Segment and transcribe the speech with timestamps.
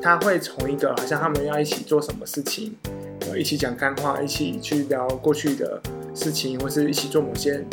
[0.00, 2.72] 他会从一个好像他们要一起做什么事情，
[3.22, 5.80] 呃，一起讲干话，一起去聊过去的
[6.14, 7.64] 事情，或是一起做某些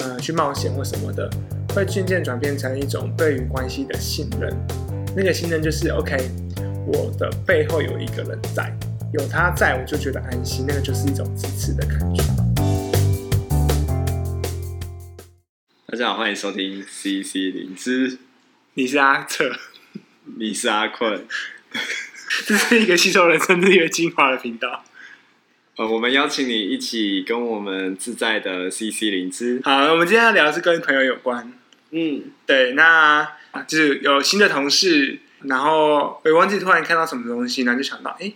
[0.00, 1.30] 呃去冒险或什么的，
[1.72, 4.52] 会渐渐转变成一种对于关系的信任。
[5.16, 6.16] 那个信任就是 OK，
[6.86, 8.76] 我的背后有一个人在，
[9.12, 12.22] 有他在我就觉得安心，那个就是一种支持的感觉。
[15.86, 18.18] 大家好，欢迎收听 CC 灵芝，
[18.74, 19.52] 你是阿策，
[20.38, 21.26] 你是阿困，
[22.46, 24.84] 这是一个吸收人生日月精华的频道。
[25.76, 29.60] 呃，我们邀请你一起跟我们自在的 CC 灵芝。
[29.64, 31.52] 好，我们今天要聊的是跟朋友有关。
[31.90, 33.26] 嗯，对，那
[33.66, 38.32] 就是有新的同事，然后我忘记突然看到什么东西，然后就想到，哎，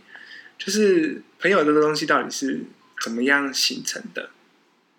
[0.59, 2.65] 就是朋友这个东西到底是
[3.03, 4.31] 怎么样形成的？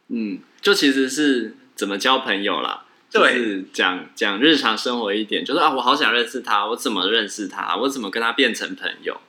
[0.10, 1.56] 嗯，就其实是。
[1.76, 2.85] 怎么交朋友啦？
[3.16, 7.78] 就是讲讲日常生活一点，就是啊，我好想认识他，我怎么认识他？
[7.78, 9.20] 我怎么跟他变成朋友？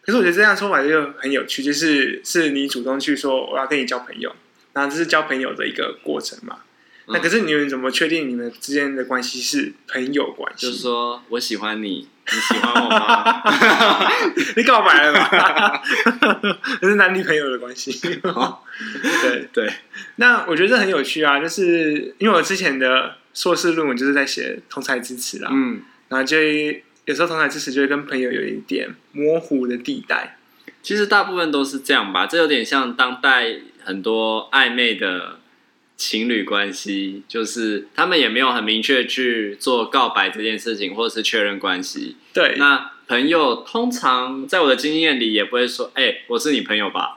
[0.00, 4.34] 可是我觉得这样说法就很有趣，就是是你主动去说我要跟你交朋友，
[4.72, 6.60] 然后这是交朋友的一个过程嘛。
[7.10, 10.66] 那可是你们怎么确定你们之间的关系是朋友关系？
[10.66, 13.42] 就是说我喜欢你，你喜欢我吗？
[14.56, 15.80] 你告白了吗？
[16.80, 17.92] 这是男女朋友的关系。
[19.22, 19.72] 对对，
[20.16, 26.36] 那我觉得这很有趣啊，就是因为我之前的硕士论文就是在写同侪支持啦，嗯，然后就
[27.04, 30.38] 有时候同侪支持就会跟朋友有一点模糊的地带。
[30.82, 35.38] 其实大部分都是这样吧，这有点像当代很多暧昧的。
[36.00, 42.16] 情侣关系就是他们也没有很明确去做告白这件事情，或者是确认关系。
[42.32, 47.16] 对，那朋友通常在我的经验里也不会说：“哎、欸，我是你朋友吧？”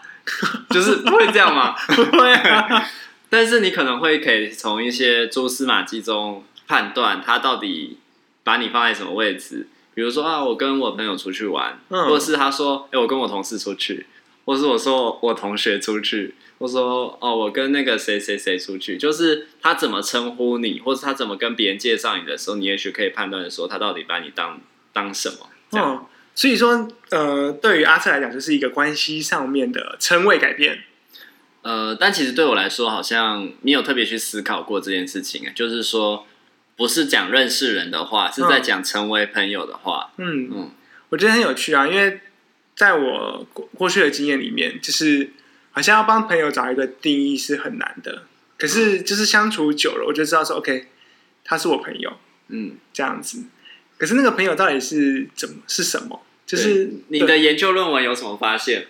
[0.72, 1.75] 就是不会这样吗？
[1.94, 2.89] 不会啊。
[3.31, 7.97] 但是你可能会可以从一些蛛丝马迹中判断他到底
[8.43, 9.69] 把你放在什么位置。
[9.93, 14.05] 比如说啊，我跟我朋友出去玩，嗯、或者是他说：“哎、欸，我跟我同事出去。
[14.43, 24.59] ”或是我说我同学出去， 我说哦，我跟那个谁谁谁出去，就是他怎么称呼你，或是他怎么跟别人介绍你的时候，你也许可以判断说他到底把你当
[24.91, 25.47] 当什么。
[25.71, 26.05] 这样，哦，
[26.36, 30.83] 所以说，呃，对于阿策来讲，就是一个关系上面的称谓改变。
[31.61, 36.26] 呃，但其实对我来说，好像你有特别去思考过这件事情，就是说，
[36.76, 40.11] 不是讲认识人的话，是在讲成为朋友的话。
[40.17, 40.71] 嗯嗯，嗯，
[41.10, 42.21] 我觉得很有趣啊，因为。
[42.73, 45.30] 在我过过去的经验里面，就是
[45.71, 48.23] 好像要帮朋友找一个定义是很难的。
[48.58, 50.88] 可是就是相处久了，我就知道说，OK，
[51.44, 52.17] 他是我朋友，
[52.48, 53.44] 嗯，这样子。
[53.98, 56.23] 可是那个朋友到底是怎么是什么？
[56.48, 58.88] 就是你的研究论文有什么发现？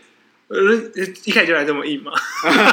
[0.52, 2.12] 呃，一开始就来这么硬吗？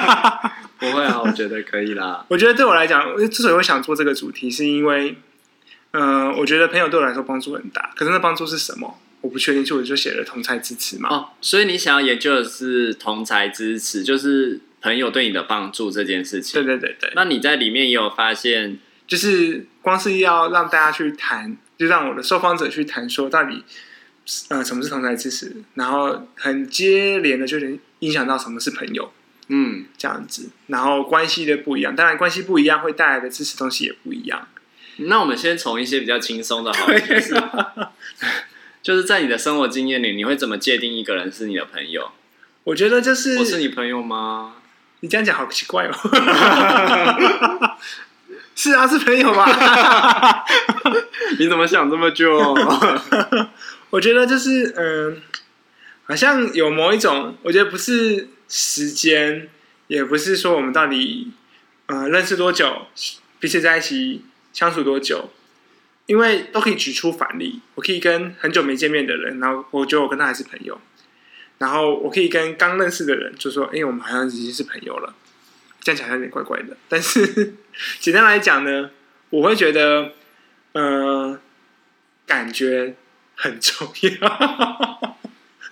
[0.81, 2.25] 不会啊，我觉得可以啦。
[2.29, 5.17] 我觉得对我来讲，之所以我想做这个主题，是因为，
[5.93, 7.91] 嗯、呃，我觉得朋友对我来说帮助很大。
[7.95, 8.99] 可是那帮助是什么？
[9.21, 11.09] 我不确定，所以我就写了同才支持嘛。
[11.09, 16.63] 哦，所以你想要研究的是同才支持，就是朋友对你的帮助这件事情。
[16.63, 17.13] 对对对对。
[17.15, 23.65] 那你在里面也有发现，就是光是要让大家去谈，就让我的受访者去谈，说到底，
[24.49, 29.13] 呃，什么是同侪支持，然后很接连的就能影响到什么是朋友，
[29.49, 34.49] 嗯，这样子，然后关系的不一样，当然关系不一样会带来的支持东西也不一样。
[34.99, 37.35] 那我们先从一些比较轻松的好，好，就是。
[38.81, 42.11] 就是在你的生活经验里，你会怎么界定一个人是你的朋友？
[42.65, 44.55] 我觉得就是我是你朋友吗？
[45.01, 45.93] 你这样讲好奇怪哦。
[48.55, 50.45] 是啊，是朋友吧？
[51.39, 52.57] 你怎么想这么久？
[53.91, 55.23] 我觉得就是嗯、
[56.05, 59.49] 好像有某一种，我觉得不是时间，
[59.87, 61.33] 也不是说我们到底
[61.87, 62.87] 呃认识多久，
[63.39, 65.31] 彼此在一起相处多久。
[66.07, 70.81] 因为都可以举出反例，我可以跟很久没见面的人，然后我觉得我跟他还是朋友，
[71.59, 75.15] 然后我可以跟刚认识的人就说：“哎，我们好像已经是朋友了。”
[75.83, 77.53] 这样讲有点怪怪的，但是
[78.01, 78.89] 简单来讲呢，
[79.29, 80.13] 我会觉得，
[80.73, 81.39] 呃，
[82.25, 82.95] 感觉
[83.41, 83.89] 很重
[84.21, 85.17] 要。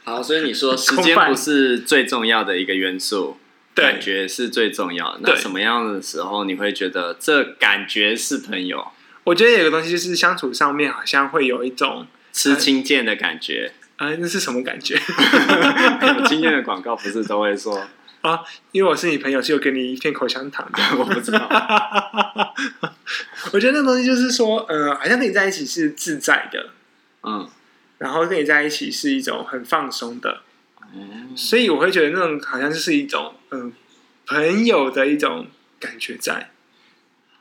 [0.04, 3.38] 好，所以你说时间不是最重要的一个元素，
[3.74, 5.20] 感觉是最重要的。
[5.24, 8.86] 那什么样的时候你会觉得这感觉是朋友？
[9.24, 13.72] 我觉得有个东西就是相处上面好像会有一种吃青剑的感觉。
[13.96, 14.94] 啊、呃，那是什么感觉？
[16.18, 17.76] 有经验的广告不是都会说
[18.20, 18.40] 啊，
[18.70, 20.80] 因为我是你朋友，就给你一片口香糖的。
[20.98, 21.48] 我不知道。
[23.52, 26.70] 我觉得那东西就是说，呃，好像跟你在一起是自在的，
[27.26, 27.48] 嗯，
[27.98, 30.42] 然后跟你在一起是一种很放松的，
[30.94, 33.72] 嗯，所以我会觉得那种好像就是一种嗯、呃、
[34.26, 35.46] 朋友的一种
[35.80, 36.50] 感觉在。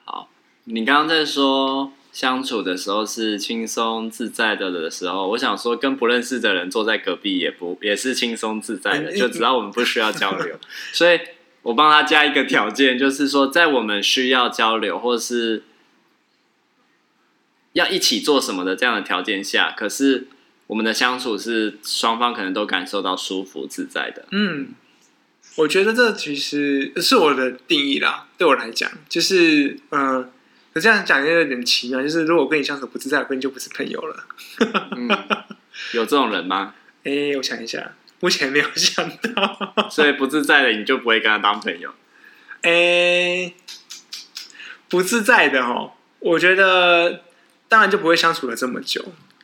[0.03, 0.29] 好
[0.65, 10.59] 你刚刚在说相处的时候是轻松自在的的时候，我想说跟不认识的人坐在隔壁也不也是轻松自在的，就只要我们不需要交流，
[10.93, 11.19] 所以
[11.61, 15.63] 我帮他加一个条件，就是说在我们需要交流或是
[17.75, 20.27] 要一起做什么的这样的条件下，可是
[20.67, 24.25] 我们的相处是双方可能都感受到舒服自在的。
[24.31, 24.69] 嗯，
[25.55, 30.01] 我觉得这其实是我的定义啦，对我来讲，就是嗯。
[30.01, 30.29] 呃
[30.75, 34.27] 可这样讲也有点奇妙，就是如果跟你相处不自在，跟你就不是朋友了。
[34.97, 35.07] 嗯，
[35.93, 36.73] 有这种人吗？
[37.05, 39.87] 哎、欸，我想一下，目前没有想到。
[39.89, 41.89] 所以不自在的你就不会跟他当朋友？
[42.63, 43.53] 哎、欸，
[44.89, 47.21] 不自在的哦，我觉得
[47.67, 49.03] 当然就不会相处了这么久。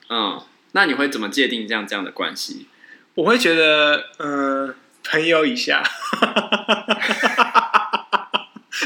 [0.10, 0.42] 嗯，
[0.74, 2.68] 那你会怎么界定这样这样的关系？
[3.16, 5.84] 我会觉得，嗯、呃，朋友以下。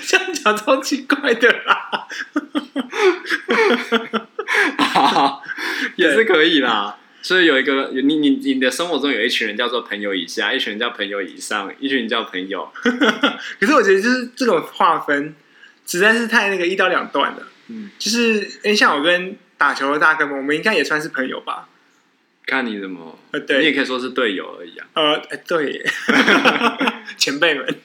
[0.08, 2.08] 这样讲超奇怪的啦，
[5.96, 6.98] 也是可以啦。
[7.22, 12.72] 所以有一个你你你的生活中有一群人叫做朋友以下，一群人叫朋友以上，一群人叫朋友。
[13.60, 15.36] 可是我觉得就是这种划分
[15.86, 17.48] 实在是太那个一刀两断了。
[17.68, 21.70] 嗯，就是哎，像我跟打球的大哥们，我们应该也算是朋友吧？
[22.46, 24.88] 看你怎么，呃，对，你也可以说是队友而已啊。
[24.94, 25.84] 呃，对，
[27.18, 27.80] 前辈们，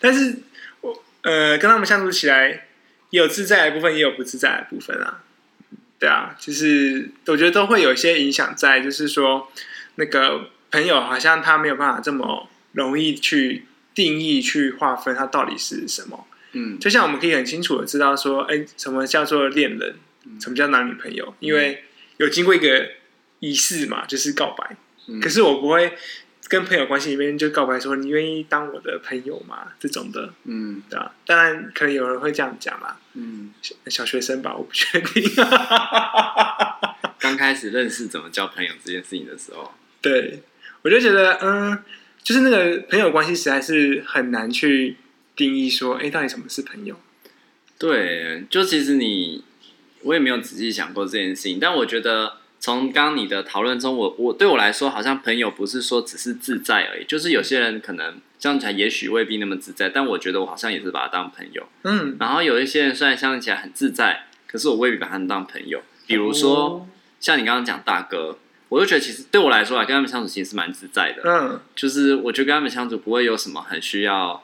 [0.00, 0.38] 但是
[0.80, 1.02] 我。
[1.22, 2.68] 呃，跟他们相处起来，
[3.10, 5.24] 也有自在的部分，也有不自在的部分啊。
[5.98, 9.50] 对啊，就是我觉得都会有一些影响在，就是说，
[9.96, 16.28] 那个朋友好像他没有办法这么容易去定义、去划分，他到底是什么。
[16.52, 19.96] 嗯，就像我们可以很清楚的知道说，哎，什么叫做恋人，
[20.40, 21.84] 什么叫男女朋友，因为
[22.16, 22.88] 有经过一个
[23.40, 24.76] 仪式嘛，就是告白。
[25.08, 25.92] 嗯，可是我不会。
[26.48, 29.66] 跟朋友关系里面就告白说，你愿意当我的朋友吗？
[29.80, 31.12] 这种的，嗯，对吧？
[31.26, 33.52] 当然可能有人会这样讲嘛，嗯，
[33.88, 35.24] 小学生吧，我不确定。
[37.18, 40.40] 刚开始认识怎么交朋友这件事情的时候，对，
[40.82, 41.82] 我就觉得，嗯，
[42.22, 44.96] 就是那个朋友关系实在是很难去
[45.36, 46.96] 定义说，哎，到底什么是朋友？
[47.78, 49.44] 对，就其实你，
[50.02, 52.38] 我也没有仔细想过这件事情，但我觉得。
[52.58, 61.68] 从刚刚你的讨论中，我我对我来说，好像朋友不是说只是自在而已，就是有些人可能相处起来也许未必那么自在，但我觉得我好像也是把他当朋友。
[61.82, 65.82] 嗯，然后有一些人虽然相处起来很自在，可是我未必把他们当朋友。
[66.06, 66.88] 比如说
[67.20, 68.38] 像你刚刚讲大哥，
[68.70, 71.22] 我就觉得其实对我来说啊，跟他们相处其实是蛮自在的。
[71.24, 74.42] 嗯，就是我觉得跟他们相处不会有什么很需要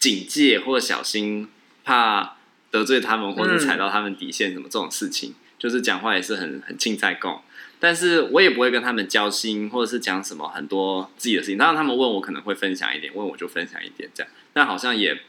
[0.00, 1.48] 警戒或者小心，
[1.84, 2.36] 怕
[2.72, 5.34] 得罪他们或者踩到他们底线什么这种事情。
[5.58, 7.42] 就是讲话也是很很轻在共，
[7.78, 11.58] 但是我也不会跟他们交心，或者是讲什么很多自己的事情。
[11.58, 14.32] 当然他们问我可能会分享一点，问我就分享一点这样。
[14.54, 15.20] 但好像也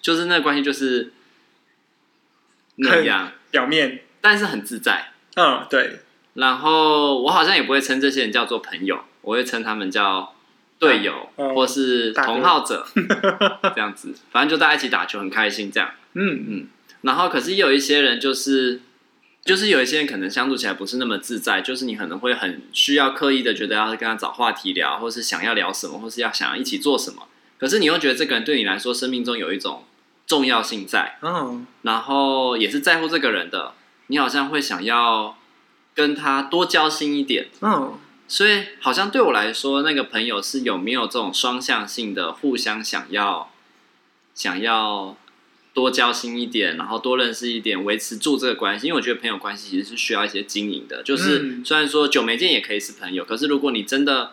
[0.00, 1.12] 就是那个关系就是
[2.76, 5.10] 那样表面，但是很自在。
[5.34, 5.98] 嗯，对。
[6.34, 10.31] 然后我好像也不会称这些人叫做朋友，我会称他们叫
[10.82, 12.84] 队友，嗯、或是同好者
[13.74, 14.12] 这样子。
[14.30, 15.88] 反正就大家一起打球很开心这样。
[16.14, 16.66] 嗯嗯。
[17.02, 18.80] 然后可是也有一些人就是。
[19.44, 27.26] 就是有一些人可能相处起来不是那么自在，就是你可能会很需要刻意的觉得要跟他找话题聊，或是想要聊什么，或是要想要一起做什么。
[27.58, 29.82] 可是你又觉得这个人对你来说生命中有一种
[30.28, 33.72] 重要性在，嗯，然后也是在乎这个人的，
[34.06, 35.36] 你好像会想要
[35.92, 37.98] 跟他多交心一点，嗯，
[38.32, 43.52] 所以好像对我来说，那个朋友是有没有这种双向性的，互相想要
[44.34, 45.16] 想要。
[45.74, 48.88] 多交心一点，然后多认识一点，维持住这个关系。
[48.88, 51.02] 因为我觉得朋友关系其实是需要一些经营的。
[51.02, 54.32] 就是虽然说久没见也可以是朋友，可是如果你真的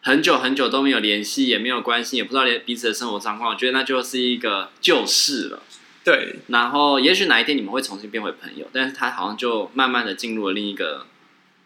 [0.00, 5.62] 很久很久都没有联系，也没有关系，也不知道连彼此的生活状况，我觉得那就是一个旧事了。
[6.02, 6.36] 对。
[6.46, 11.06] 然后也许哪一天你们会重新变回朋友，但是他好像就慢慢的进入了另一个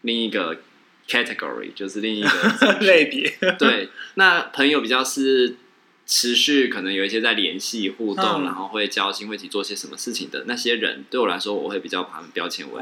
[0.07, 0.57] 另一个
[1.07, 2.29] category，就是另一个
[2.81, 3.31] 类别。
[3.59, 5.57] 对，那朋友比较是。
[6.09, 12.81] 持续可能有一些在联系互动，嗯、然后会交心，会一起做些什么事情的那些人，对我来说，我会比较把他们标签为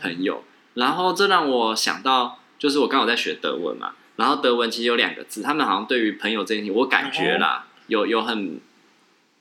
[0.00, 0.36] 朋友。
[0.36, 0.42] 哦、
[0.72, 8.58] 然后这让我想到，就是我刚好在学德文嘛，然后德文其实有两个字，他们好像对于朋友这件事情，我感觉啦，哦、有有很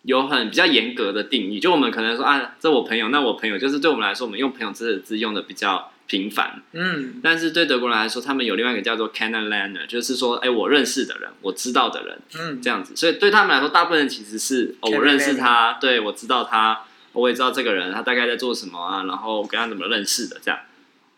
[0.02, 1.62] 有很比较严格的定义。
[1.62, 16.82] 就我们可能说啊，这我朋友，那我朋友，就是对我们来说，我们用朋友这个字用的比较频繁，嗯，但是对德国人来说，他们有另外一个叫做 Kennenlerner，就是说，哎，我认识的人，我知道的人，嗯，这样子，所以对他们来说，大部分人其实是，哦，我认识他，对，我知道他，
[17.14, 20.60] 我也知道这个人，他大概在做什么啊，然后我跟他怎么认识的，这样，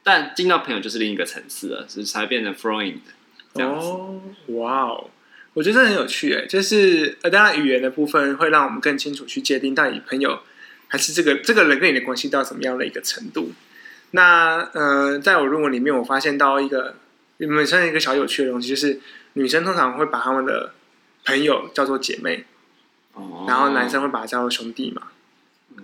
[0.03, 2.99] 但进到朋友就是另一个层次了，所以才变成 Freund
[3.53, 3.87] 这样子。
[3.87, 5.09] 哦，哇哦，
[5.53, 10.39] 我觉得这很有趣，哎，就是呃，当然语言的部分会让我们更清楚去界定到底朋友。
[10.87, 13.51] 还是这个这个人跟你的关系到什么样的一个程度？
[14.15, 16.95] 那呃，在我论文里面，我发现到一个
[17.35, 19.01] 有没有算一个小有趣的东西，就是
[19.33, 20.71] 女生通常会把他们的
[21.25, 22.45] 朋友叫做姐妹，
[23.11, 25.01] 哦，然后男生会把他叫做兄弟嘛。
[25.75, 25.83] 嗯，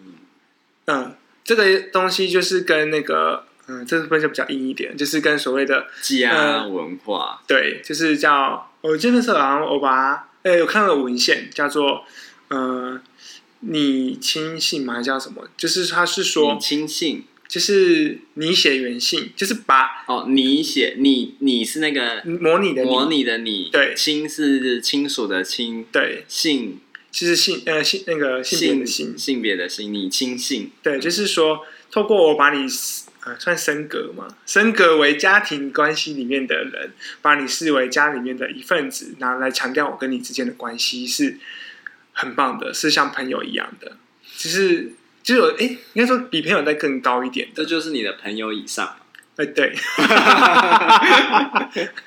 [0.86, 12.06] 嗯，这个东西就是跟那个嗯，这部分就比较硬一点，就是跟所谓的家文化，对，就是叫我记得那时候好像我把呃有看到个文献叫做
[12.48, 13.02] 呃
[13.60, 14.94] 你亲信吗？
[14.94, 15.50] 还叫什么？
[15.58, 17.26] 就是他是说你亲信。
[17.52, 26.80] 就是你写原姓，就是把哦，你写你你是那个模拟的模拟的你，对，亲是亲属的亲，对，性
[27.12, 29.18] 就是性呃性那个性别的性。
[29.18, 32.66] 性别的性，你亲信，对，就是说透过我把你
[33.26, 41.38] 呃算升格嘛，升格为家庭关系里面的人，把你视为家里面的一份子，拿来强调我跟你之间的关系是
[42.14, 43.98] 很棒的，是像朋友一样的，
[44.38, 44.94] 就是。
[45.24, 48.96] 就有哎，应该说比朋友再更高一点，这就是你的朋友以上。
[49.38, 49.74] 哎，对，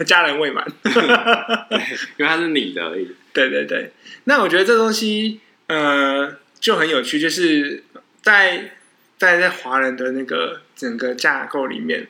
[0.05, 0.93] 家人未满，因
[2.19, 3.15] 为他是你的而已。
[3.33, 3.91] 对对对，
[4.25, 7.83] 那我觉得这东西呃就很有趣，就是
[8.23, 8.73] 在
[9.17, 12.07] 在在华人的那个整个架构里面，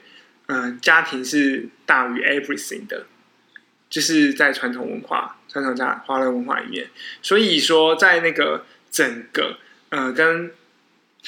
[0.46, 3.06] 嗯、呃，家庭是大于 everything 的，
[3.88, 6.88] 就是在传统文化、传统家华人文化里面，
[7.22, 9.58] 所以说在那个整个
[9.90, 10.52] 呃跟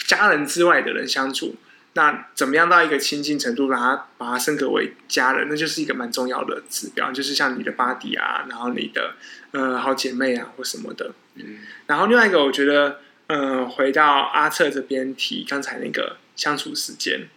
[0.06, 1.56] 家人之外的人相处，
[1.94, 7.10] 那怎么样到一个亲近程度，把它把它升格为家人，那就是一个蛮重要的指标。
[7.10, 9.14] 就是像你的 buddy 啊，然后你的
[9.52, 11.12] 呃好姐妹啊或什么的。
[11.36, 11.58] 嗯。
[11.86, 17.28] 然后另外一个，我觉得呃回到阿策这边提刚才那个相处时间，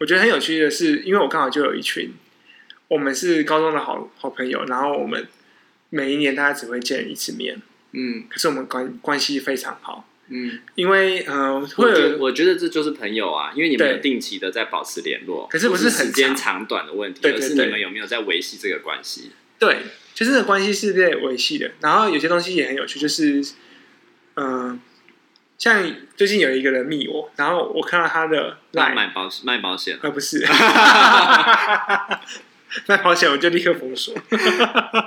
[0.00, 2.12] 我觉得很有趣的是，因为我刚好就有一群，
[2.88, 5.28] 我们是高中的好好朋友，然后我们
[5.90, 7.62] 每一年大家只会见一次面，
[7.92, 10.08] 嗯，可是我们关关系非常好。
[10.32, 19.32] 嗯，因为呃，会有我觉得这就是朋友啊，因为你们有定期的在保持联络，可是不是时间长短的问题，而是你们有没有在维系这个关系。
[19.58, 19.78] 对，
[20.14, 21.72] 就是这个关系是在维系的。
[21.80, 23.44] 然后有些东西也很有趣，就是
[24.34, 24.78] 嗯、呃，
[25.58, 30.46] 像最近有一个人密我，然后我看到他的卖保卖保险，而不是。
[32.86, 34.14] 卖保险我就立刻封锁，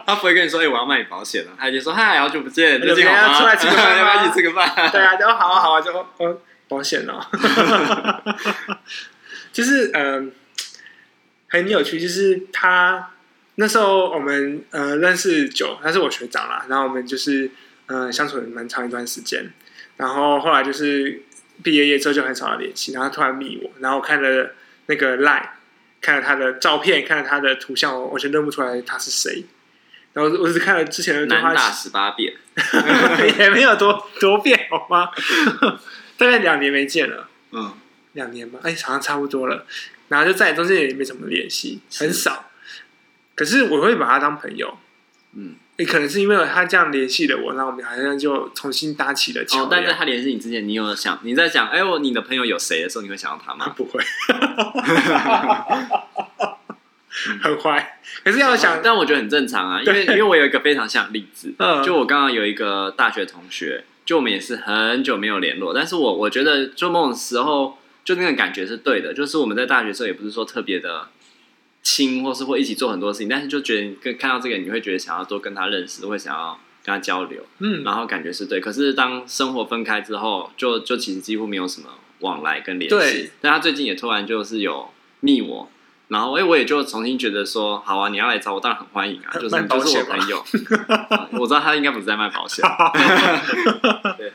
[0.06, 7.20] 他不会跟你说：“哎、欸，我要卖你保险了。”他就说：“嗨，好久不见，最近要出来吃个饭， 要不要一起吃个饭？”对啊，就好啊好啊，就哦保险哦，
[9.54, 10.32] 就是嗯、呃，
[11.50, 13.12] 很有趣，就是他
[13.56, 17.50] 那时候我们呃认识久，他是我学长啦，然后我们就是
[17.86, 19.52] 呃相处了蛮长一段时间，
[19.98, 21.22] 然后后来就是
[21.62, 24.54] 毕业业之后就很少的联系，然后突然密我，然后我看了
[24.88, 25.48] 那个 line。
[26.04, 29.46] 看了他的照片，看了他的图像，我完全认不出来他是谁。
[30.12, 32.32] 然后我只看了之前的对话，十八遍，
[33.40, 35.10] 也没有多多变，好吗？
[36.18, 37.74] 大概两年没见了，嗯，
[38.12, 39.66] 两年吧，哎，好像差不多了。
[40.10, 42.52] 然后就在中间也没什么联系，很少。
[43.34, 44.78] 可是我会把他当朋友，
[45.36, 45.56] 嗯。
[45.84, 49.64] 也可能是因为他这样联系了我，那我们好像就重新搭起了桥。
[49.64, 53.74] 哦，但在他联系你之前，你有想你在想，哎，我你的朋友有谁的时候，你会想到他吗？
[53.76, 54.02] 不会，
[57.42, 58.00] 很坏。
[58.24, 71.10] 可是要想， 但我觉得很正常啊，因为因为我有一个非常像例子，就我刚刚有一个大学同学，就我们也是很久没有联络，但是我我觉得就某种时候，就那个感觉是对的，就是我们在大学时候也不是说特别的。
[71.84, 78.60] 亲，或是会一起做很多事情，但是就觉得跟看到这个，你会觉得想要多跟他认识，会想要跟他交流，嗯，然后感觉是对。
[78.60, 82.96] 可是当生活分开之后，就就其实几乎没有什么往来跟联系。
[82.96, 85.70] 对，但他最近也突然就是有密我，
[86.08, 90.44] 然后哎，我也就重新觉得说，好啊，你要来找我，当然很欢迎啊， 就是你就是我朋友。
[91.40, 92.64] 我知道他应该不是在卖保险。
[94.18, 94.32] 对，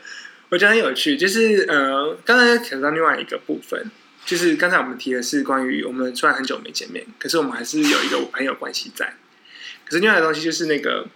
[0.50, 3.90] 我觉得很有趣，就是呃，刚才提到另外一个部分。
[4.28, 9.14] 就是刚才我们提的是关于我们虽然很久没见面，可是我们还是有一个朋友关系在。
[9.86, 11.08] 可是另外的东西就是那个，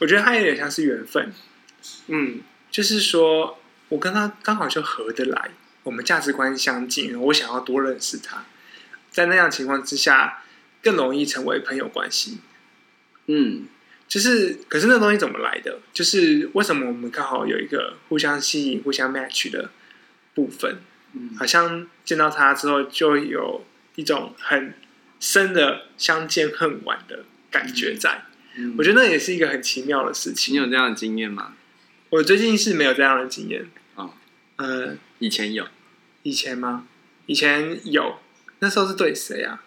[0.00, 1.32] 我觉得他有点像是缘分。
[2.08, 3.56] 嗯，就是说
[3.88, 5.52] 我跟他刚好就合得来，
[5.84, 8.44] 我们价值观相近，我想要多认识他，
[9.12, 10.42] 在那样情况之下，
[10.82, 12.38] 更容易成为朋友关系。
[13.26, 13.66] 嗯，
[14.08, 15.78] 就是可是那东西怎么来的？
[15.92, 19.70] 就是为什么我们刚好有一个互相吸引、互相 match 的
[20.34, 20.78] 部分？
[21.38, 23.64] 好像见到他之后，就有
[23.96, 24.74] 一种很
[25.18, 28.24] 深的相见恨晚的感觉在。
[28.56, 30.54] 嗯，我觉得那也是一个很奇妙的事情。
[30.54, 31.54] 你有这样的经验吗？
[32.10, 33.68] 我最近是没有这样的经验。
[33.94, 34.12] 哦，
[34.56, 35.66] 呃，以前有，
[36.22, 36.86] 以前吗？
[37.26, 38.18] 以前有，
[38.58, 39.62] 那时候是对谁啊？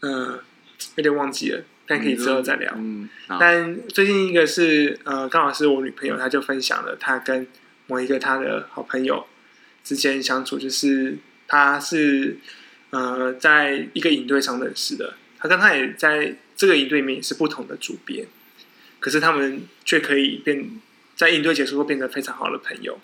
[0.00, 0.42] 呃，
[0.96, 2.72] 有点忘记了，但可以之后再聊。
[2.76, 3.08] 嗯，
[3.38, 7.46] 但最近一个是呃，刚好是我女朋友，她就分享了她跟
[7.86, 9.26] 某一个她的好朋友。
[9.84, 12.38] 之间相处，就是他是
[12.90, 18.26] 呃在一个营队上认识的，他跟他也在这个营队里面也是不同的主编，
[18.98, 20.80] 可是他们却可以变
[21.14, 22.98] 在营队结束后变得非常好的朋友，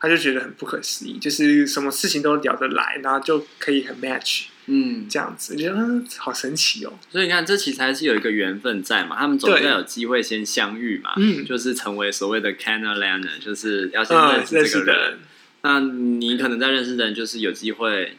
[0.00, 4.46] 他就觉得很不可思议，就是什么事情都聊得来，然后就可以很 match。
[4.68, 6.92] 嗯，这样子，我觉得好神奇哦。
[7.08, 15.12] 所以你看，这其实还是有一个缘分在嘛，他们总要有机会先相遇嘛，嗯，就是成为所谓的 Kennenlernen，就是要先认识这个人。
[15.12, 15.18] 嗯、
[15.66, 18.16] 那你可能在认识的人，就是有机会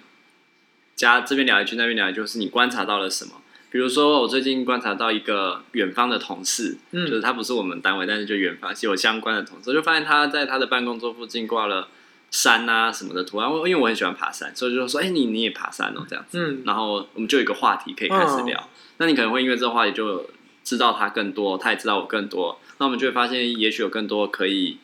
[0.97, 3.35] 加这边聊一句，那边聊一句，就是你观察到了什么？
[3.71, 11.87] 比如说，我最近观察到一个远方的同事，嗯，就是他不是我们单位，但是就远方是有相关的同事，我就发现他在他的办公桌附近挂了。
[12.29, 18.59] 山啊什么的图案，因为我很喜欢爬山，所以就说，哎、欸，你你也爬山哦，这样子，嗯，然后我们就有一个话题可以开始聊。
[18.59, 18.63] 哦、
[18.97, 20.29] 那你可能会因为这个话题就
[20.61, 24.77] 知道他更多，他也知道我更多，那我们就会发现，也许有更多可以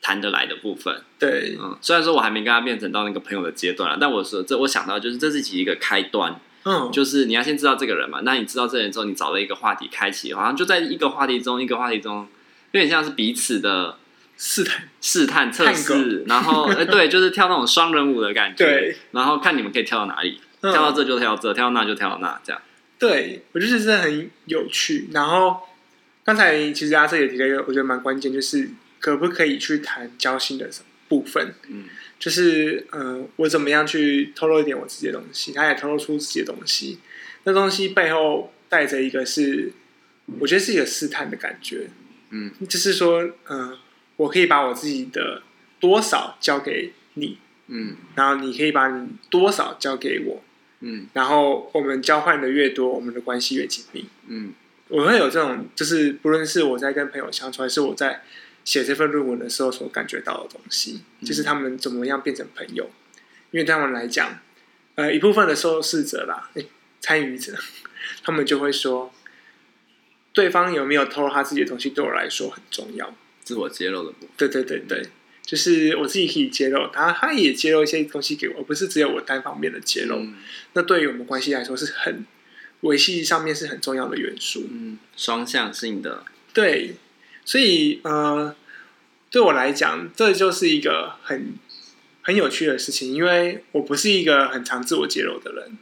[0.00, 1.02] 谈得来的部分。
[1.18, 12.28] 对，嗯，虽然说我还没跟他变成到那个朋友的阶段了，但我说这我想到就是这是其一个开端，嗯，就是你要先知道这个人嘛，那你知道这个人之后，你找了一个话题开启，好像就在一个话题中，一个话题中，
[12.72, 13.96] 有点像是彼此的。
[14.42, 18.64] 试探、试探、测试，然后 哎，对，就是跳那种双人舞的感觉。
[18.64, 22.62] 对，然后看你们可以跳到哪里，嗯、跳到这就跳到这，跳到那就跳到那，这样。
[22.98, 25.10] 对，我觉得真的很有趣。
[25.12, 25.60] 然后
[26.24, 30.70] 刚才其实阿瑟也提了一个，我觉得蛮关键，就是可不可以去谈交心的
[31.08, 31.52] 部分。
[31.68, 31.86] 嗯，
[32.20, 37.00] 就是嗯、呃，我怎么样去透露一点我自己的东西，他也透露出自己的东西。
[37.42, 39.72] 那东西背后带着一个是，
[40.38, 41.88] 我觉得是一个试探的感觉。
[42.30, 43.78] 嗯，就是说，嗯、呃。
[44.16, 45.40] 我可以把我自己的
[45.78, 47.38] 多少交给你，
[47.68, 50.44] 嗯，然后你可以把你多少交给我，
[50.80, 54.52] 嗯，然后我们交换的越多，我们的关系越紧密，嗯，
[54.88, 58.20] 我会有这种，就是不论是我在跟朋友相处，还是我在
[58.64, 62.90] 写这份论文的时候所感觉到的东西，嗯，就是他们怎么样变成朋友，
[63.50, 64.40] 因为对他们来讲，
[64.94, 66.66] 呃，一部分的受试者啦，诶，
[67.00, 67.54] 参与者，
[68.22, 69.12] 他们就会说，
[70.32, 73.14] 对方有没有透露他自己的东西，对我来说很重要。
[73.42, 75.02] 自我揭露的部分，对对对对，
[75.42, 80.16] 就是我自己可以揭露，他他也揭露一些东西给我，不是只有我单方面的揭露。
[80.16, 80.36] 嗯、
[80.74, 82.24] 那对于我们关系来说，是很
[82.82, 84.68] 维系上面是很重要的元素。
[84.70, 86.24] 嗯，双向性的。
[86.52, 86.94] 对，
[87.44, 88.54] 所以呃，
[89.30, 91.54] 对我来讲，这就是一个很
[92.22, 95.78] 很有趣的事情，因为我不是一个很常自我揭露的人，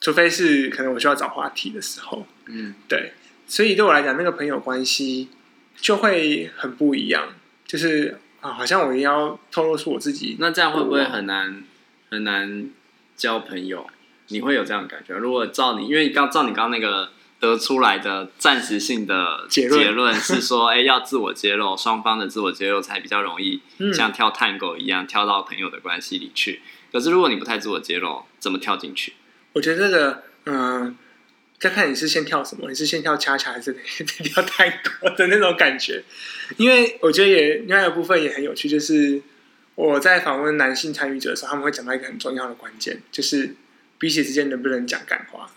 [0.00, 2.26] 除非是可能我需要找话题的时候。
[2.46, 3.12] 嗯，对，
[3.46, 5.28] 所以对我来讲，那个朋友关系。
[5.76, 7.34] 就会很不一样，
[7.66, 11.64] 就是啊，好像我要透露出我自己，那这样会不会很难
[12.10, 12.70] 很难
[13.16, 13.84] 交朋友？
[14.28, 15.14] 你会有这样的感觉？
[15.18, 17.10] 如果照你，因为刚照你刚刚那个
[17.44, 23.60] 得出来的暂时性的结论是说，哎，要自我揭露，双方的自我揭露才比较容易，
[23.92, 26.62] 像跳探狗一样跳到朋友的关系里去。
[26.92, 29.14] 可是如果你不太自我揭露，怎么跳进去？
[29.52, 30.96] 我觉得这个，嗯。
[31.56, 33.72] 再看你是先跳什么，你是先跳恰恰还是
[34.04, 36.02] 跳探戈的那种感觉？
[36.58, 39.22] 因为我觉得也另外一部分也很有趣，就是
[39.74, 43.54] 我在访问男性参与者的时候，他们会讲到一个很重要的关键，就是
[43.98, 45.48] 彼此之间能不能讲干话。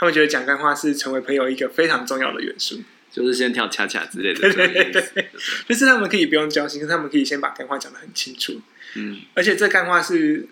[0.00, 2.80] 他们觉得讲干话是成为朋友一个非常重要的元素，
[3.12, 4.40] 就是先跳恰恰之类的。
[4.40, 5.30] 对对对对，
[5.68, 8.60] 就是他们可以不用交心，他们可以先把干话讲得很清楚。
[8.96, 10.48] 嗯，而且这干话是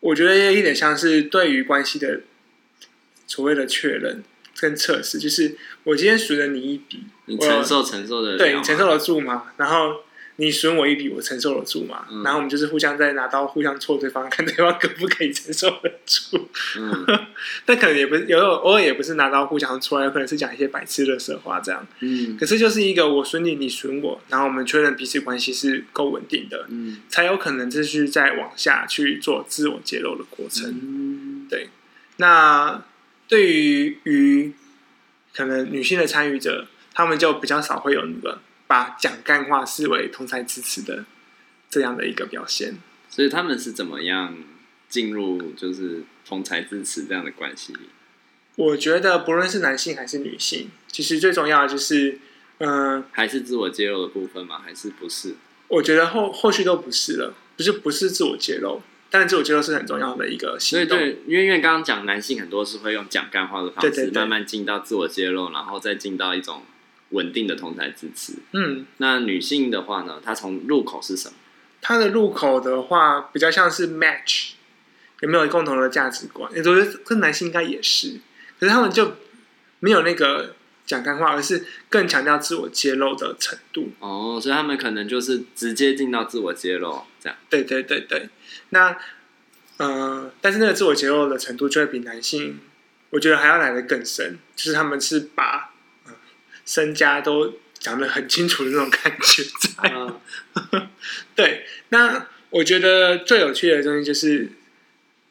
[0.00, 2.22] 我觉得有点像是对于关系的。
[3.26, 4.24] 所谓的确认
[4.58, 9.52] 跟测试，就是我今天数了你一笔，你承受承受的，对，你承受得住吗？
[9.56, 10.02] 然后
[10.40, 12.06] 你损我一笔，我承受得住嘛？
[12.10, 16.48] 嗯、然后我们就是互相在拿刀互相戳对方，看对方可不可以承受得住。
[16.78, 17.06] 嗯，
[17.64, 21.86] 但可能也不是，有偶尔也不是拿刀互相戳，有可能是讲一些白痴的色话这样。
[22.00, 30.70] 嗯，可是就是一个我损你，你损我，然后我们确认彼此关系是够稳定的，嗯，才有可能继续再往下去做自我揭露的过程。
[30.70, 31.68] 嗯，对，
[32.16, 32.82] 那。
[33.30, 34.52] 对于于
[35.32, 41.04] 可能女性的参与者，他们就比较少会有那个把讲干话视为同才支持的
[41.68, 42.74] 这样的一个表现。
[43.08, 44.36] 所以他们是怎么样
[44.88, 47.74] 进入就是同才支持这样的关系？
[48.54, 52.20] 我觉得不论是男性还是女性，其实最重要的就是，
[52.58, 54.60] 嗯、呃，还是自我揭露的部分吗？
[54.64, 55.34] 还是不是？
[55.66, 58.80] 我觉得后后续都不是了，不是不是自我揭露。
[59.10, 60.96] 但是自我揭露是很重要的一个行动。
[60.96, 66.62] 对对，因为因为刚刚讲男性很多是会用讲干话的方式，慢慢进到自我揭露，然后再进到一种
[67.10, 68.34] 稳定的同台支持。
[68.52, 70.20] 嗯，那女性的话呢？
[70.24, 71.34] 她从入口是什么？
[71.80, 74.52] 她的入口的话，比较像是 match，
[75.20, 76.50] 有没有共同的价值观？
[76.54, 78.20] 我觉得跟男性应该也是，
[78.58, 79.16] 可是他们就
[79.80, 83.90] 没有那个讲干话，而是更强调自我揭露的程度。
[83.98, 87.38] 哦，所以他们可能就是直接进到自我揭露这样。
[87.48, 88.28] 对对对对，
[88.70, 88.96] 那
[89.78, 92.60] 呃，但是那个自我揭露的程度就会比男性，
[93.08, 95.72] 我觉得还要来的更深，就是他们是把、呃、
[96.70, 99.92] 身家都讲得很清楚的那种感觉在。
[100.72, 100.88] 嗯、
[101.34, 104.52] 对，那我觉得最有趣的东西就是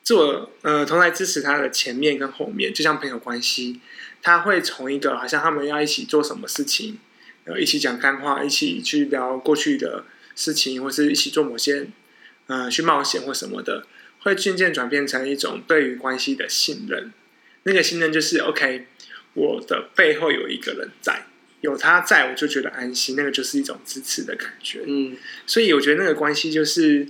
[0.03, 3.79] 做呃同来支持他的前面跟后面，就像朋友关系。
[4.21, 6.99] 他会从一个好像他们要一起做什么事情，
[7.45, 10.03] 然后一起讲干话，一起去聊过去的
[10.35, 11.87] 事情，或是一起做某些，
[12.47, 13.87] 呃，去冒险或什么的，
[14.19, 17.13] 会渐渐转变成一种对于关系的信任。
[17.63, 18.87] 那个信任就是 OK，
[19.35, 21.27] 我的背后有一个人在，
[21.61, 24.83] 有他在我就觉得安心，那个就是一种支持的感觉。
[24.85, 27.07] 嗯，所以我觉得那个关系就是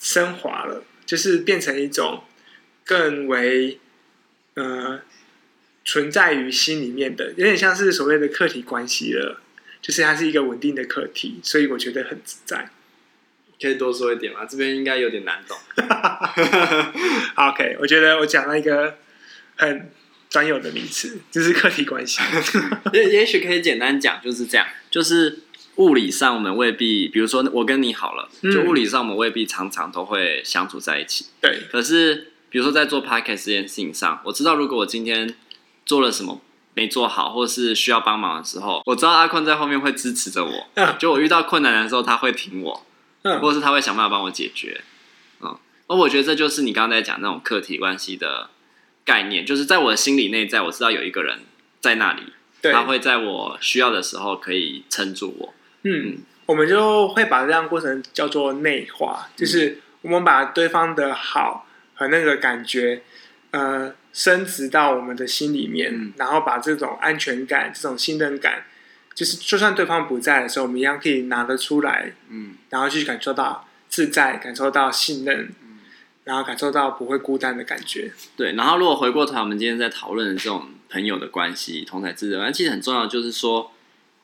[0.00, 2.24] 升华了，就是变成一种
[2.84, 3.78] 更为
[4.54, 5.00] 呃。
[5.82, 9.40] 存在于心里面的，有点像是所谓的客体关系了，
[9.80, 12.70] 就是它是一个稳定的客体，所以我觉得很自在。
[13.60, 14.44] 可以多说一点吗？
[14.44, 15.56] 这边应该有点难懂。
[17.34, 18.98] OK，我觉得我讲了一个
[19.56, 19.90] 很
[20.30, 22.20] 专有的名词，就是客体关系。
[22.94, 25.40] 也也许可以简单讲，就是这样，就是
[25.74, 31.26] 物理上我们未必，比如说我跟你好了，就物理上我们未必常常都会相处在一起。
[31.40, 31.64] 对。
[31.70, 35.34] 可是比如说在做 podcast 这件事情上，我知道如果我今天
[35.84, 36.40] 做了什么
[36.74, 40.68] 没做好，或是需要帮忙的时候，我知道阿坤在后面会支持着我。
[40.74, 42.86] 嗯，就我遇到困难的时候，他会挺我，
[43.22, 44.80] 嗯，或者是他会想办法帮我解决。
[45.40, 48.50] 嗯，而我觉得这就是你刚刚在讲那种客体关系的
[49.04, 51.40] 概念，就是在我的心里内在，我知道有一个人
[51.80, 55.54] 在那里，对，他会在我需要的时候可以撑住我。
[55.82, 63.02] 嗯，我们就会把这样过程叫做内化，就是我们把对方的好和那个感觉，
[63.52, 63.94] 呃。
[64.12, 68.64] 升值到我们的心里面，嗯、然后把这种安全感、这种信任感，
[69.14, 75.69] 就是就算对方不在的时候，我们一样可以拿得出来，嗯，然后去感受到自在，感受到信任，嗯，
[76.24, 78.12] 然后感受到不会孤单的感觉。
[78.36, 83.72] 对，然后如果回过头，我们今天在讨论的这种朋友的关系、同台支持，其实很重要，就是说，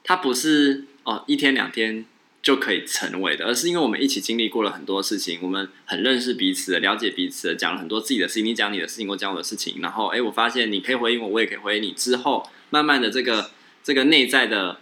[0.04, 2.04] 它不是哦一天两天。
[2.42, 8.44] 就可以成为的，而是因为我们一起经历过了很多事情，我们很认识彼此的，了解彼此的，讲了很多自己的事情。
[8.44, 11.90] 你讲你的事情，我讲我的事情，然后，哎，我发现你可以回应我，我也可以回应你。
[11.90, 13.50] 之后，慢慢的，这个
[13.82, 14.78] 这个内在的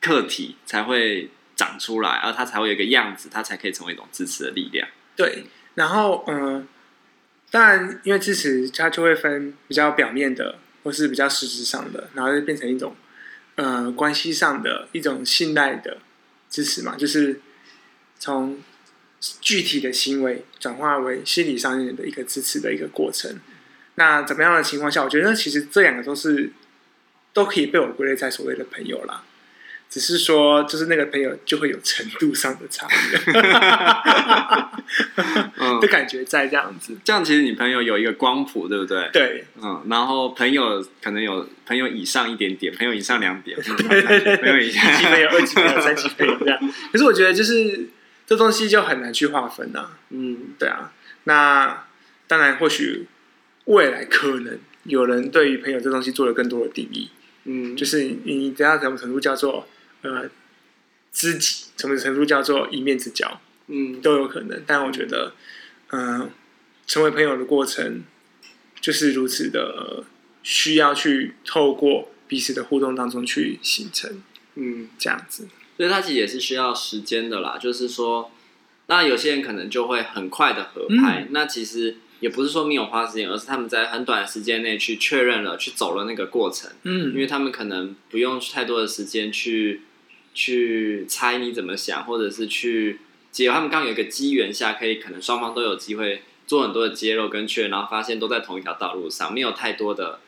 [0.00, 4.88] 课题才会长出来，而它才会有一个样子，它才可以成为一种支持的力量。
[5.14, 5.44] 对，
[5.78, 6.66] 然后，嗯、
[7.50, 12.94] 当然，因为支持它就会分比较表面的，或是比较实质上的，然后就变成一种，
[13.54, 15.98] 呃，关系上的一种信赖的。
[16.50, 17.42] 支持嘛，就是
[18.18, 18.58] 从
[19.20, 23.38] 具体的行为转化为心理上面的一个支持的一个过程。
[23.96, 26.50] 那怎么样的情况下，我觉得其实这两个都是
[27.34, 29.22] 都可以被我归类在所谓的朋友啦。
[29.90, 33.32] 只是说，就是那个朋友就会有程度上的差别，
[35.80, 36.94] 的感觉在这样子。
[37.02, 39.08] 这样其实你朋友有一个光谱，对不对？
[39.14, 46.58] 对，嗯，然后朋友可能有朋友以上一点点，朋友以上两点， 对对对，朋友以下一级朋友、二级朋友、 三级朋友这样。
[46.92, 47.88] 可是我觉得，就是
[48.26, 49.92] 这东西就很难去划分呐。
[50.10, 50.92] 嗯，对啊。
[51.24, 51.84] 那
[52.26, 53.06] 当然，或许
[53.64, 57.08] 未来可能有人对于朋友这东西做了更多的定义。
[57.44, 59.66] 嗯，就是你等下什么程度叫做。
[60.02, 60.30] 呃，
[61.12, 63.40] 知己什么程度叫做一面之交？
[63.66, 64.62] 嗯，都有可能。
[64.66, 65.34] 但我觉得，
[65.88, 66.30] 嗯、呃，
[66.86, 68.04] 成为朋友的过程
[68.80, 70.04] 就是如此的
[70.42, 74.22] 需要去透过彼此的互动当中去形成。
[74.54, 77.58] 嗯，这样子，所以它其实也是需要时间的啦。
[77.58, 78.30] 就是说，
[78.86, 81.20] 那有些人可能就会很快的合拍。
[81.20, 86.70] 嗯、那其实也不是说没有花时间，而是他们在很短的时间内去确认了，去走了那个过程。
[86.82, 89.82] 嗯，因为他们可能不用太多的时间去。
[90.34, 93.00] 去猜你怎么想，或者是去
[93.32, 100.20] 结合他们刚有一个机缘下，可以可能双方都有机会做很多的揭露跟确认，然后发现都在同一条道路上，没有太多的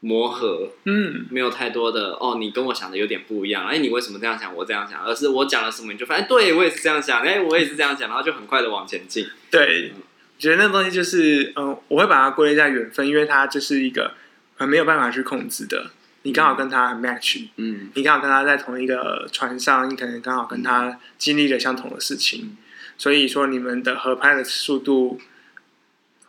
[0.00, 9.26] 磨合，嗯，没有太多的哦，你跟我想的有点不一样，哎，你为什么这样想，我这样想，而是我讲了什么你就发现，对我也是这样想，哎，我也是这样想，然后就很快的往前进。
[9.50, 10.02] 对，我
[10.38, 14.14] 觉得那东西就是，嗯、呃，我会把它归类在缘分，因为它就是一个
[14.56, 15.90] 很没有办法去控制的。
[16.22, 22.56] 你刚好跟他很 match，嗯，你刚好跟他在同一个船上，你可能刚好跟他经历了相同的事情，
[22.98, 25.20] 所以说你们的合拍的速度，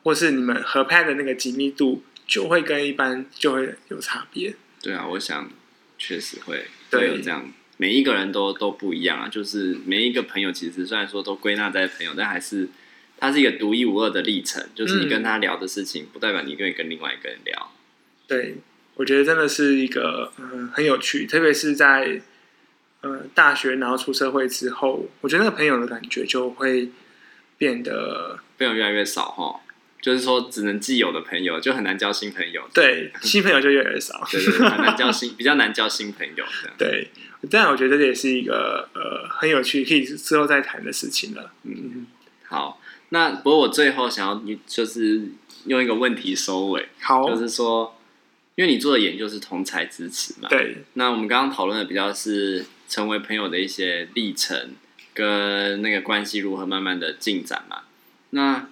[0.04, 4.56] 或是你们合拍的那个紧密度，就会跟一般就会有差别。
[4.82, 5.50] 对啊，我想
[5.98, 9.28] 确实会会有这样，每一个人都都不一样啊。
[9.28, 12.70] 就是每一个朋友，其实虽然说都归纳在朋友，但还是
[13.20, 14.64] 它是一个独一无二的历程。
[14.74, 17.72] 就是你跟他聊的事情，不代表你愿意跟另外一个人聊。
[18.28, 18.56] 对。
[18.96, 22.22] 我觉得真的是一个嗯很有趣，特别是在
[23.00, 26.90] 呃大学然后出社会之后，我觉得那个朋友的感觉就会
[27.58, 29.62] 变得朋友越来越少哈。
[30.02, 36.76] 就是说，只能既有的朋友就很难交新朋友，对，新朋友就越来越少， 对，对，对，很难交新， 比较难交新朋友这样。
[36.78, 37.10] 对，
[37.50, 41.52] 但我觉得这也是一个呃很有趣，可以之后再谈的事情了。
[41.64, 42.08] 嗯，
[42.48, 45.30] 好，那不过我最后想要你就是
[45.66, 47.98] 用一个问题收尾，好，就是说，
[48.56, 54.72] 因为你做的研究是同才支持嘛，对，那我们刚刚讨论的比较是成为朋友的一些历程
[55.14, 57.82] 跟那个关系如何慢慢的进展嘛，
[58.32, 58.68] 那。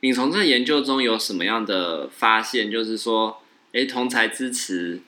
[0.00, 2.70] 你从这研究中有什么样的发现？
[2.70, 3.42] 就是说，
[3.72, 5.00] 哎，同才支持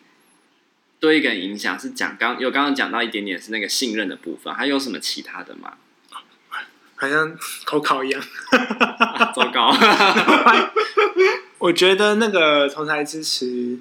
[0.99, 5.77] 对一个人影响是讲刚有刚刚讲到一点点是那个信任的部分，还有什么其他的吗？
[6.97, 9.73] 好像口考一样，啊、 糟糕。
[11.59, 13.79] 我觉得那个同台支持，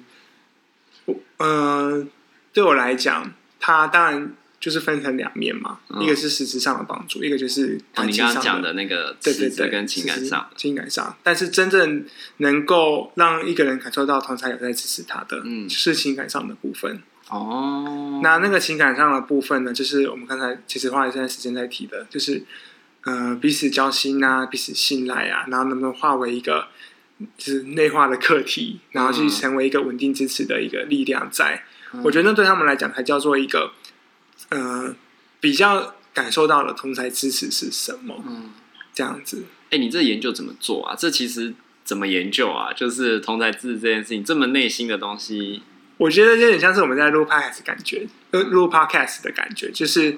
[1.06, 2.06] 嗯、呃，
[2.52, 4.32] 对我来讲，它当然。
[4.58, 8.34] 就是分成两面嘛，嗯、一个是实质上的帮助，一个就是感情上的。
[8.34, 11.14] 哦、你刚刚讲的那个，对对对，跟情感上，情感上。
[11.22, 12.04] 但是真正
[12.38, 17.00] 能够让一个人感受到同台有在支持他的，嗯，就是情感上的部分。
[17.28, 22.42] 哦，那那个情感上的部分呢，就是我们刚才其实花了一段时间在提的，就是
[23.06, 26.68] 呃彼此交心啊，彼此信赖啊，然后能不能化为一个
[27.38, 31.46] 就是内化的课题，然后去成为一个稳定支持的一个力量在。
[31.46, 31.64] 在、
[31.94, 33.72] 嗯、我觉得那对他们来讲，才叫做一个。
[34.50, 34.94] 呃，
[35.40, 38.22] 比较感受到的同才支持是什么？
[38.28, 38.50] 嗯，
[38.92, 39.44] 这样子。
[39.64, 40.94] 哎、欸，你这研究怎么做啊？
[40.94, 42.72] 这其实怎么研究啊？
[42.72, 45.62] 就是同才支持这件事情，这么内心的东西，
[45.96, 50.16] 我觉得有点像是我们在录 podcast 感觉，录 podcast 的感觉，就是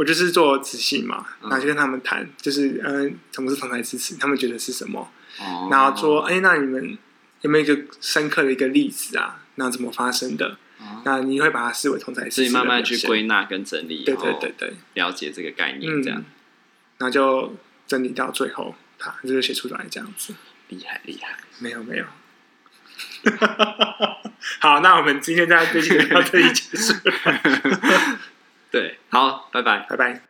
[0.00, 4.14] 我就是做执行嘛，然后就跟他们谈，就是嗯、呃，什么是同台支持？
[4.16, 5.12] 他们觉得是什么？
[5.38, 6.96] 哦，然后说，哎、欸，那你们
[7.42, 9.42] 有没有一个深刻的一个例子啊？
[9.56, 10.56] 那怎么发生的？
[11.04, 16.24] 那你会把它视为同台支持，所以慢慢去归纳跟整理，对对对对，了解这个概念，这样，
[16.96, 17.54] 那、嗯、就
[17.86, 20.32] 整理到最后，他就是写出来这样子，
[20.68, 22.06] 厉害厉害，没有没有，
[24.60, 26.94] 好，那我们今天在这期到这里结束，
[28.70, 30.29] 对，好，拜拜，拜拜。